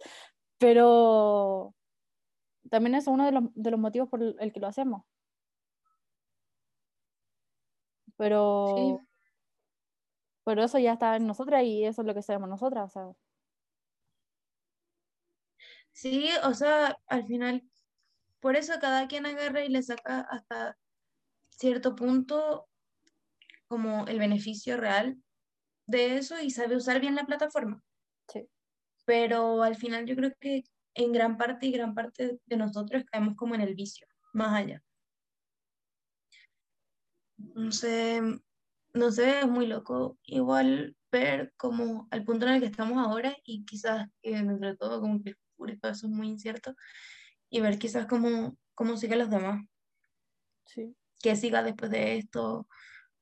[0.59, 1.75] pero
[2.71, 5.05] también es uno de los, de los motivos por el que lo hacemos.
[8.17, 8.99] pero, Sí,
[10.45, 12.85] pero eso ya está en nosotras y eso es lo que sabemos nosotras.
[12.87, 13.13] O sea,
[15.97, 17.63] sí, o sea, al final,
[18.41, 20.79] por eso cada quien agarra y le saca hasta
[21.49, 22.69] cierto punto
[23.69, 25.17] como el beneficio real
[25.87, 27.83] de eso y sabe usar bien la plataforma.
[28.29, 28.47] sí,
[29.07, 33.35] Pero al final yo creo que en gran parte y gran parte de nosotros caemos
[33.37, 34.83] como en el vicio, más allá.
[37.39, 38.21] No sé,
[38.95, 43.35] no sé, es muy loco igual ver como al punto en el que estamos ahora
[43.45, 46.29] y quizás que dentro de todo como que el futuro y todo eso es muy
[46.29, 46.75] incierto
[47.51, 49.65] y ver quizás cómo, cómo siguen los demás.
[50.67, 50.95] sí.
[51.23, 52.69] que siga después de esto,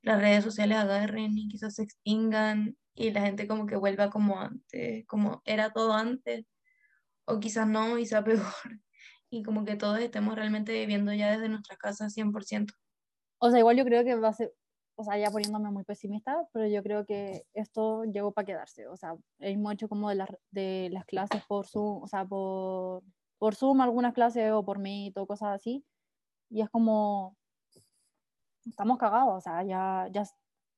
[0.03, 4.41] las redes sociales agarren y quizás se extingan y la gente como que vuelva como
[4.41, 6.45] antes, como era todo antes,
[7.27, 8.45] o quizás no y sea peor,
[9.31, 12.73] y como que todos estemos realmente viviendo ya desde nuestra casa 100%.
[13.39, 14.53] O sea, igual yo creo que va a ser,
[14.97, 18.87] o sea, ya poniéndome muy pesimista, pero yo creo que esto llegó para quedarse.
[18.89, 23.03] O sea, hemos hecho como de, las de las clases por Zoom, o sea, por,
[23.39, 25.85] por Zoom algunas clases o por Meet o cosas así.
[26.51, 27.37] Y es como,
[28.67, 30.25] estamos cagados, o sea, ya, ya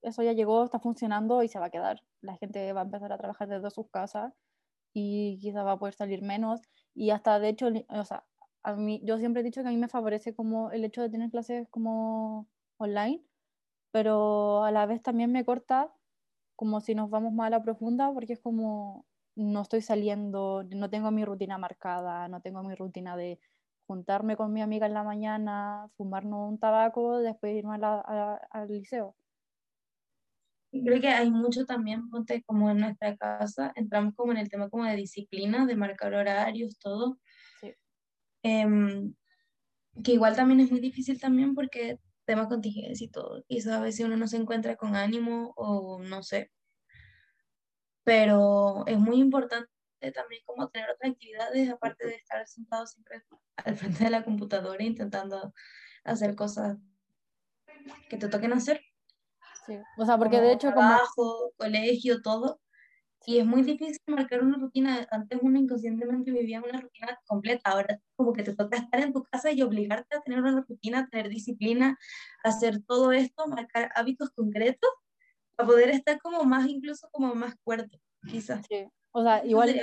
[0.03, 2.01] eso ya llegó, está funcionando y se va a quedar.
[2.21, 4.33] La gente va a empezar a trabajar desde sus casas
[4.95, 6.61] y quizá va a poder salir menos.
[6.95, 8.25] Y hasta, de hecho, o sea,
[8.63, 11.11] a mí, yo siempre he dicho que a mí me favorece como el hecho de
[11.11, 12.49] tener clases como
[12.79, 13.23] online,
[13.97, 15.91] pero a la vez también me corta
[16.55, 19.07] como si nos vamos más a la profunda, porque es como
[19.37, 23.41] no estoy saliendo, no tengo mi rutina marcada, no tengo mi rutina de
[23.87, 29.17] juntarme con mi amiga en la mañana, fumarnos un tabaco, después irme al liceo.
[30.71, 34.69] Creo que hay mucho también, ponte como en nuestra casa, entramos como en el tema
[34.69, 37.17] como de disciplina, de marcar horarios, todo.
[37.63, 37.73] Sí.
[38.43, 39.15] Em,
[40.05, 44.05] que igual también es muy difícil también porque tema contingencia y todo, y a veces
[44.05, 46.53] uno no se encuentra con ánimo o no sé.
[48.05, 49.71] Pero es muy importante
[50.15, 53.23] también como tener otras actividades aparte de estar sentado siempre
[53.57, 55.53] al frente de la computadora intentando
[56.05, 56.77] hacer cosas
[58.09, 58.81] que te toquen hacer.
[59.67, 61.51] Sí, o sea, porque de hecho trabajo, como...
[61.57, 62.61] colegio, todo.
[63.29, 65.07] Y es muy difícil marcar una rutina.
[65.11, 67.71] Antes uno inconscientemente vivía una rutina completa.
[67.71, 71.09] Ahora como que te toca estar en tu casa y obligarte a tener una rutina,
[71.11, 71.99] tener disciplina,
[72.45, 74.91] hacer todo esto, marcar hábitos concretos
[75.57, 77.99] para poder estar como más, incluso como más cuerdo,
[78.31, 78.65] quizás.
[78.69, 78.87] Sí.
[79.11, 79.75] O sea, igual...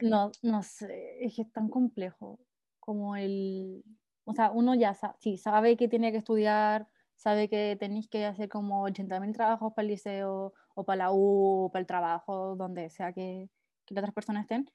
[0.00, 2.38] No, no sé, es que es tan complejo
[2.78, 3.82] como el...
[4.24, 6.88] O sea, uno ya sabe, sí, sabe que tiene que estudiar,
[7.22, 11.66] sabe que tenéis que hacer como 80.000 trabajos para el liceo o para la U,
[11.66, 13.48] o para el trabajo, donde sea que,
[13.86, 14.68] que las otras personas estén,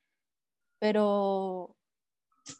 [0.80, 1.76] pero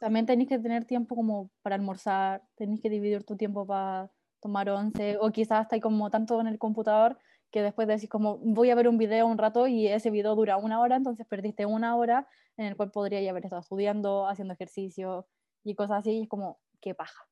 [0.00, 4.68] también tenéis que tener tiempo como para almorzar, tenéis que dividir tu tiempo para tomar
[4.68, 7.18] once, o quizás estáis como tanto en el computador
[7.50, 10.58] que después decís como voy a ver un video un rato y ese video dura
[10.58, 15.26] una hora, entonces perdiste una hora en el cual podría haber estado estudiando, haciendo ejercicio
[15.64, 17.27] y cosas así, y es como, qué paja.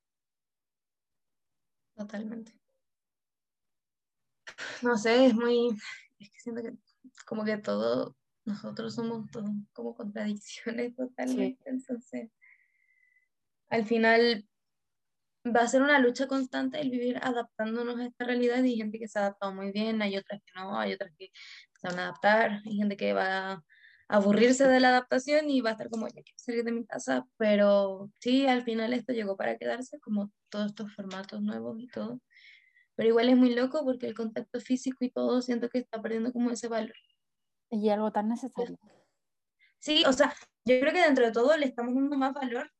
[1.96, 2.52] Totalmente.
[4.82, 5.70] No sé, es muy,
[6.18, 6.72] es que siento que
[7.24, 12.30] como que todo, nosotros somos todos como contradicciones totalmente, entonces
[13.68, 14.46] al final
[15.44, 18.98] va a ser una lucha constante el vivir adaptándonos a esta realidad y hay gente
[18.98, 21.30] que se ha adaptado muy bien, hay otras que no, hay otras que
[21.80, 23.64] se van a adaptar, hay gente que va a
[24.08, 27.26] aburrirse de la adaptación y va a estar como, ya quiero salir de mi casa,
[27.36, 32.20] pero sí, al final esto llegó para quedarse, como todos estos formatos nuevos y todo.
[32.94, 36.32] Pero igual es muy loco porque el contacto físico y todo siento que está perdiendo
[36.32, 36.94] como ese valor.
[37.70, 38.78] Y algo tan necesario.
[39.78, 42.72] Sí, o sea, yo creo que dentro de todo le estamos dando más valor,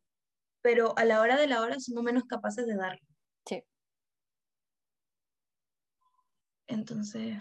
[0.62, 3.06] pero a la hora de la hora somos menos capaces de darlo.
[3.46, 3.62] Sí.
[6.66, 7.36] Entonces,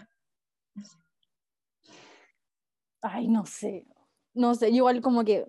[3.12, 3.86] Ay, no sé.
[4.34, 5.46] No sé, igual como que.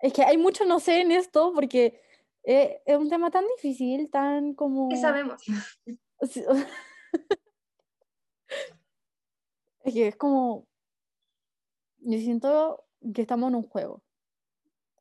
[0.00, 2.00] Es que hay mucho no sé en esto porque
[2.44, 4.88] eh, es un tema tan difícil, tan como.
[4.88, 5.42] ¿Qué sabemos?
[9.84, 10.66] es que es como.
[11.98, 14.02] Yo siento que estamos en un juego.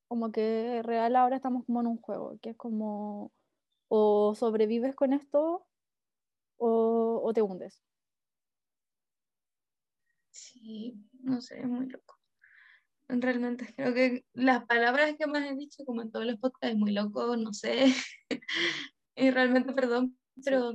[0.07, 3.31] Como que real ahora estamos como en un juego, que es como.
[3.89, 5.67] O sobrevives con esto
[6.57, 7.83] o, o te hundes.
[10.33, 12.17] Sí, no sé, es muy loco.
[13.07, 16.77] Realmente creo que las palabras que más he dicho, como en todos los podcasts, es
[16.77, 17.85] muy loco, no sé.
[19.15, 20.73] y realmente, perdón, pero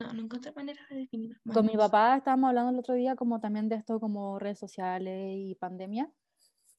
[0.00, 1.36] no, no encontré manera de definirlo.
[1.50, 5.34] Con mi papá estábamos hablando el otro día como también de esto como redes sociales
[5.34, 6.12] y pandemia.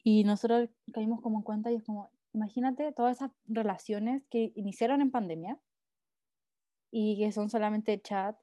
[0.03, 5.01] Y nosotros caímos como en cuenta y es como, imagínate todas esas relaciones que iniciaron
[5.01, 5.59] en pandemia
[6.91, 8.37] y que son solamente chat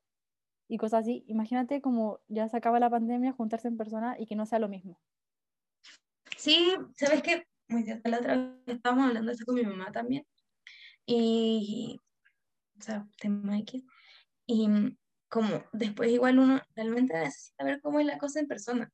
[0.72, 1.22] y cosas así.
[1.26, 4.70] Imagínate como ya se acaba la pandemia, juntarse en persona y que no sea lo
[4.70, 4.98] mismo.
[6.38, 7.46] Sí, ¿sabes qué?
[8.04, 10.24] La otra vez estábamos hablando de eso con mi mamá también.
[11.04, 12.00] Y,
[12.78, 13.84] o sea, tema X.
[14.46, 14.96] Y
[15.28, 18.90] como después igual uno realmente necesita ver cómo es la cosa en persona.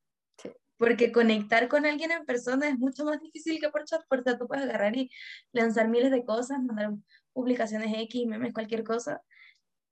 [0.79, 4.49] Porque conectar con alguien en persona es mucho más difícil que por chat, porque tú
[4.49, 5.13] puedes agarrar y
[5.53, 6.91] lanzar miles de cosas, mandar
[7.33, 9.23] publicaciones X, memes, cualquier cosa,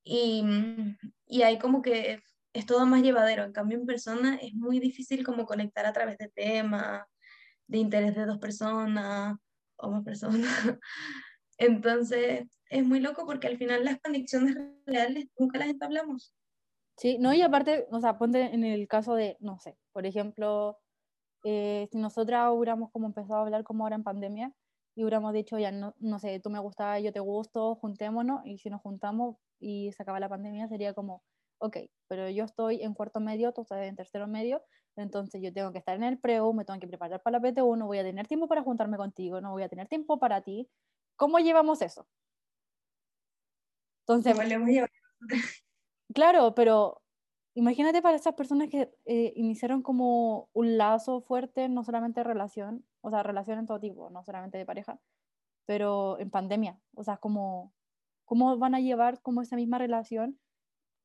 [0.06, 0.44] y,
[1.26, 3.44] y hay como que es todo más llevadero.
[3.44, 7.04] En cambio, en persona es muy difícil como conectar a través de temas,
[7.66, 9.36] de interés de dos personas
[9.76, 10.40] o más personas.
[11.58, 16.34] Entonces, es muy loco porque al final las conexiones reales nunca las entablamos.
[16.96, 20.78] Sí, no, y aparte, o sea, ponte en el caso de, no sé, por ejemplo,
[21.44, 24.52] eh, si nosotras hubiéramos como empezado a hablar como ahora en pandemia
[24.96, 28.56] y hubiéramos dicho, ya, no, no sé, tú me gustas, yo te gusto, juntémonos, y
[28.58, 31.22] si nos juntamos y se acaba la pandemia, sería como,
[31.58, 31.76] ok,
[32.08, 34.64] pero yo estoy en cuarto medio, tú estás en tercero medio,
[34.96, 37.76] entonces yo tengo que estar en el preu, me tengo que preparar para la PT1,
[37.76, 40.70] no voy a tener tiempo para juntarme contigo, no voy a tener tiempo para ti.
[41.16, 42.08] ¿Cómo llevamos eso?
[44.06, 44.34] Entonces,
[46.14, 47.02] claro, pero
[47.54, 53.10] imagínate para esas personas que eh, iniciaron como un lazo fuerte, no solamente relación, o
[53.10, 54.98] sea, relación en todo tipo, no solamente de pareja,
[55.64, 57.72] pero en pandemia, o sea, como,
[58.24, 60.40] ¿cómo van a llevar como esa misma relación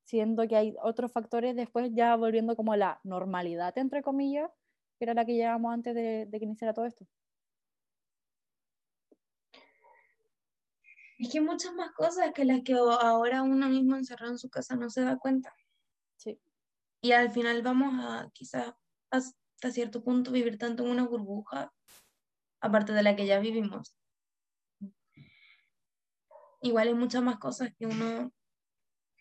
[0.05, 4.49] siendo que hay otros factores después ya volviendo como a la normalidad, entre comillas,
[4.97, 7.05] que era la que llevábamos antes de, de que iniciara todo esto.
[11.19, 14.75] Es que muchas más cosas que las que ahora uno mismo encerrado en su casa
[14.75, 15.53] no se da cuenta.
[16.17, 16.41] Sí.
[16.99, 18.73] Y al final vamos a quizás
[19.61, 21.71] hasta cierto punto vivir tanto en una burbuja,
[22.61, 23.95] aparte de la que ya vivimos.
[26.63, 28.31] Igual hay muchas más cosas que uno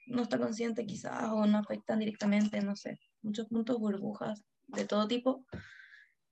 [0.06, 5.06] no está consciente quizás o no afectan directamente, no sé, muchos puntos burbujas de todo
[5.06, 5.44] tipo,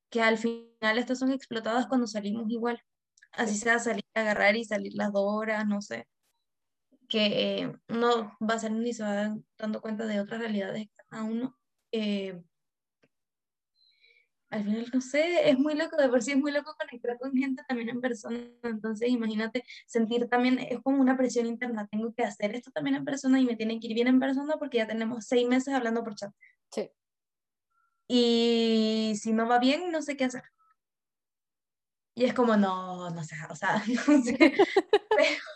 [0.09, 2.81] que al final estas son explotadas cuando salimos igual.
[3.33, 6.09] Así sea salir a agarrar y salir las dos horas, no sé.
[7.11, 11.59] Que eh, uno va saliendo y se va dando cuenta de otras realidades cada uno.
[11.92, 12.42] Eh,
[14.50, 17.32] al final, no sé, es muy loco, de por sí es muy loco conectar con
[17.32, 22.24] gente también en persona, entonces imagínate sentir también, es como una presión interna, tengo que
[22.24, 24.87] hacer esto también en persona y me tienen que ir bien en persona porque ya
[24.87, 26.32] tenemos seis meses hablando por chat.
[26.72, 26.90] Sí.
[28.08, 30.44] Y si no va bien, no sé qué hacer.
[32.14, 34.56] Y es como, no, no sé, o sea, no sé.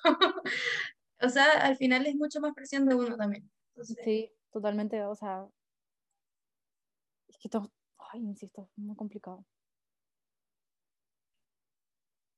[1.23, 3.51] o sea, al final es mucho más presión de uno también.
[4.05, 5.47] Sí, totalmente, o sea,
[7.29, 7.73] es que todo,
[8.13, 9.45] ay, insisto, muy complicado.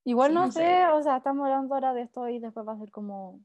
[0.05, 2.91] Igual no, sé, o sea, estamos hablando ahora de esto y después va a ser
[2.91, 3.41] como...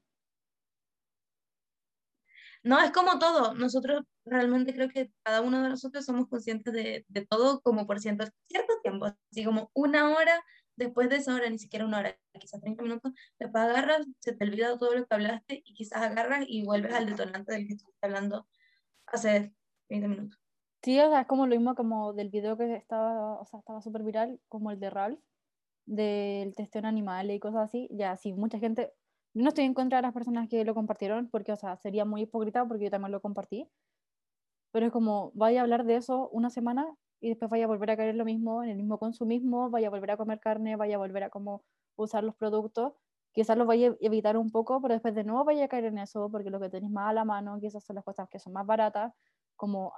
[2.63, 3.53] No, es como todo.
[3.53, 8.01] Nosotros realmente creo que cada uno de nosotros somos conscientes de, de todo como por
[8.01, 10.43] cierto, cierto tiempo, así como una hora
[10.75, 14.43] después de esa hora, ni siquiera una hora, quizás 30 minutos, después agarras, se te
[14.45, 17.93] olvida todo lo que hablaste y quizás agarras y vuelves al detonante del que estás
[18.01, 18.47] hablando
[19.07, 19.53] hace
[19.89, 20.39] 20 minutos.
[20.81, 23.81] Sí, o sea, es como lo mismo como del video que estaba, o sea, estaba
[23.81, 25.19] súper viral, como el de Ralph,
[25.85, 27.89] del testeo en animales y cosas así.
[27.91, 28.93] Ya, sí, mucha gente,
[29.33, 32.23] no estoy en contra de las personas que lo compartieron, porque, o sea, sería muy
[32.23, 33.69] hipócrita porque yo también lo compartí.
[34.71, 37.91] Pero es como, vaya a hablar de eso una semana y después vaya a volver
[37.91, 40.95] a caer lo mismo, en el mismo consumismo, vaya a volver a comer carne, vaya
[40.95, 41.63] a volver a como
[41.95, 42.93] usar los productos,
[43.33, 45.97] quizás los vaya a evitar un poco, pero después de nuevo vaya a caer en
[45.97, 48.53] eso, porque lo que tenéis más a la mano, quizás son las cosas que son
[48.53, 49.13] más baratas,
[49.55, 49.93] como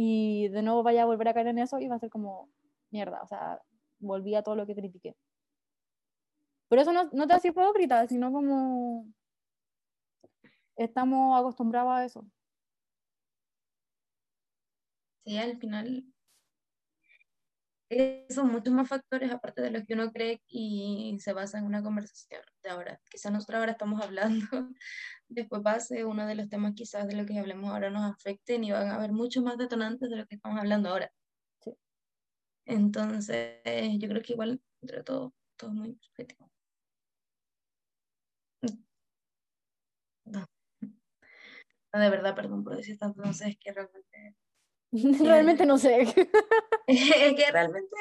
[0.00, 2.48] y de nuevo vaya a volver a caer en eso y va a ser como
[2.90, 3.60] mierda, o sea,
[3.98, 5.16] volví a todo lo que critiqué.
[6.68, 9.06] Pero eso no, no te hace hipócrita, sino como
[10.76, 12.24] estamos acostumbrados a eso.
[15.24, 16.04] Sí, al final
[18.28, 21.82] son muchos más factores aparte de los que uno cree y se basa en una
[21.82, 23.00] conversación de ahora.
[23.10, 24.46] Quizás nosotros ahora estamos hablando,
[25.28, 28.72] después pase uno de los temas quizás de lo que hablemos ahora nos afecten y
[28.72, 31.10] van a haber muchos más detonantes de lo que estamos hablando ahora.
[31.60, 31.74] Sí.
[32.66, 33.60] Entonces,
[33.98, 36.50] yo creo que igual, entre todo, todo es muy subjetivo.
[40.26, 40.46] No.
[41.92, 44.36] de verdad, perdón por decir tanto, no sé, es que realmente
[45.24, 46.02] realmente no sé.
[46.86, 47.96] es que realmente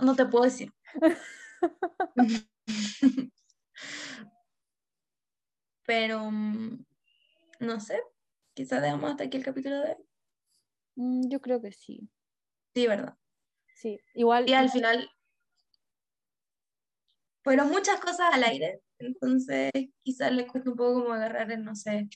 [0.00, 0.72] no te puedo decir.
[5.86, 6.84] Pero mm,
[7.60, 8.00] no sé,
[8.54, 9.96] quizás dejamos hasta aquí el capítulo de hoy.
[10.96, 12.08] Mm, yo creo que sí.
[12.74, 13.16] Sí, ¿verdad?
[13.74, 14.48] Sí, igual.
[14.48, 15.10] Y al final
[17.42, 19.70] fueron muchas cosas al aire, entonces
[20.02, 22.08] quizás le cuesta un poco como agarrar el, no sé.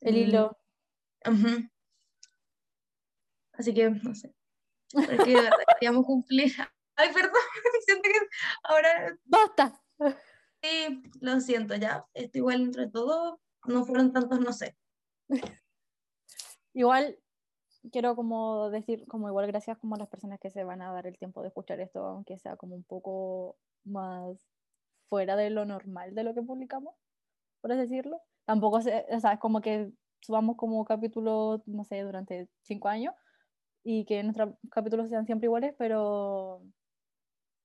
[0.00, 0.58] El hilo.
[3.56, 4.34] Así que, no sé.
[4.92, 6.52] Porque de verdad queríamos cumplir.
[6.96, 7.32] Ay, perdón,
[7.86, 8.18] siento que
[8.62, 9.18] ahora.
[9.24, 9.82] ¡Basta!
[10.62, 12.06] Sí, lo siento, ya.
[12.14, 14.76] Esto igual entre todo, no fueron tantos, no sé.
[16.72, 17.18] Igual
[17.90, 21.06] quiero como decir, como igual gracias como a las personas que se van a dar
[21.06, 24.38] el tiempo de escuchar esto, aunque sea como un poco más
[25.08, 26.94] fuera de lo normal de lo que publicamos,
[27.60, 28.22] por así decirlo.
[28.46, 33.14] Tampoco, se, o sea, es como que subamos como capítulo, no sé, durante cinco años,
[33.84, 36.62] y que nuestros capítulos sean siempre iguales, pero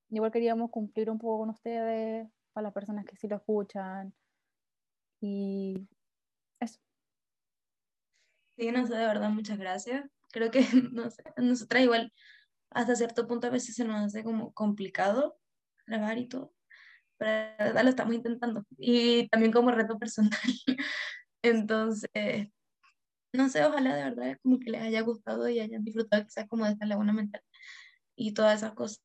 [0.09, 4.13] igual queríamos cumplir un poco con ustedes para las personas que sí lo escuchan.
[5.21, 5.87] Y
[6.59, 6.79] eso.
[8.57, 10.05] Sí, no sé, de verdad, muchas gracias.
[10.31, 10.59] Creo que,
[10.91, 12.13] no sé, nosotras igual
[12.71, 15.39] hasta cierto punto a veces se nos hace como complicado
[15.87, 16.53] grabar y todo,
[17.17, 18.65] pero la verdad lo estamos intentando.
[18.77, 20.31] Y también como reto personal.
[21.41, 22.49] Entonces,
[23.33, 26.65] no sé, ojalá de verdad como que les haya gustado y hayan disfrutado quizás como
[26.65, 27.41] de esta laguna mental
[28.15, 29.01] y todas esas cosas.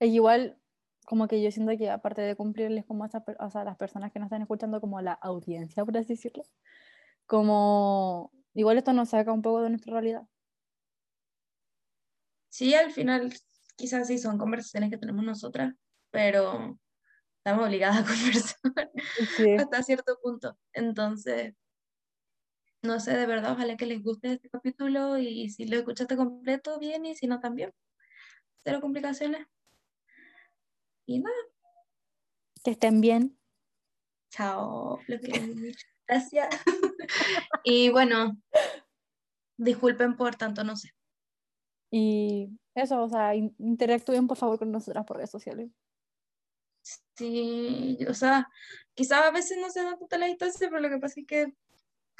[0.00, 0.58] E igual,
[1.06, 4.18] como que yo siento que aparte de cumplirles como a, o sea, las personas que
[4.18, 6.44] nos están escuchando como la audiencia, por así decirlo,
[7.26, 10.22] como igual esto nos saca un poco de nuestra realidad.
[12.48, 13.32] Sí, al final
[13.76, 15.74] quizás sí son conversaciones que tenemos nosotras,
[16.10, 16.78] pero
[17.38, 18.90] estamos obligadas a conversar
[19.58, 20.58] hasta cierto punto.
[20.72, 21.54] Entonces,
[22.82, 26.78] no sé, de verdad, ojalá que les guste este capítulo y si lo escuchaste completo,
[26.78, 27.72] bien, y si no, también.
[28.64, 29.46] Cero complicaciones.
[31.06, 31.36] Y nada.
[32.64, 33.38] Que estén bien.
[34.30, 34.98] Chao.
[36.06, 36.48] Gracias.
[37.64, 38.36] y bueno,
[39.56, 40.90] disculpen por tanto, no sé.
[41.90, 45.70] Y eso, o sea, interactúen por favor con nosotras por redes sociales.
[47.16, 48.48] Sí, o sea,
[48.94, 51.54] quizás a veces no se dan tanta la distancia, pero lo que pasa es que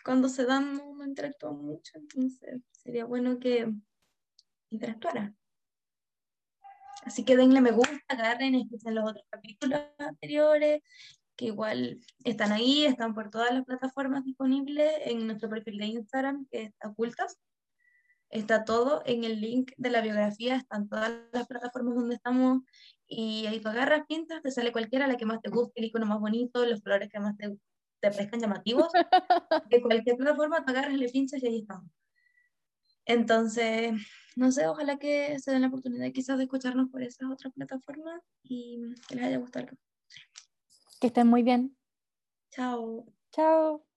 [0.04, 3.72] cuando se dan no, interactúan mucho, entonces sería bueno que
[4.70, 5.36] interactuaran.
[7.04, 10.82] Así que denle me gusta, agarren, escuchen los otros capítulos anteriores,
[11.36, 16.46] que igual están ahí, están por todas las plataformas disponibles en nuestro perfil de Instagram,
[16.50, 17.38] que está ocultas.
[18.30, 22.62] Está todo en el link de la biografía, están todas las plataformas donde estamos
[23.06, 26.06] y ahí tú agarras, pintas, te sale cualquiera, la que más te guste, el icono
[26.06, 27.54] más bonito, los colores que más te,
[28.02, 28.88] te parezcan llamativos.
[29.70, 31.90] de cualquier plataforma tú agarras, le pinchas y ahí estamos.
[33.06, 33.92] Entonces,
[34.36, 38.20] no sé, ojalá que se den la oportunidad quizás de escucharnos por esas otras plataformas
[38.42, 39.68] y que les haya gustado.
[41.00, 41.76] Que estén muy bien.
[42.50, 43.06] Chao.
[43.30, 43.91] Chao.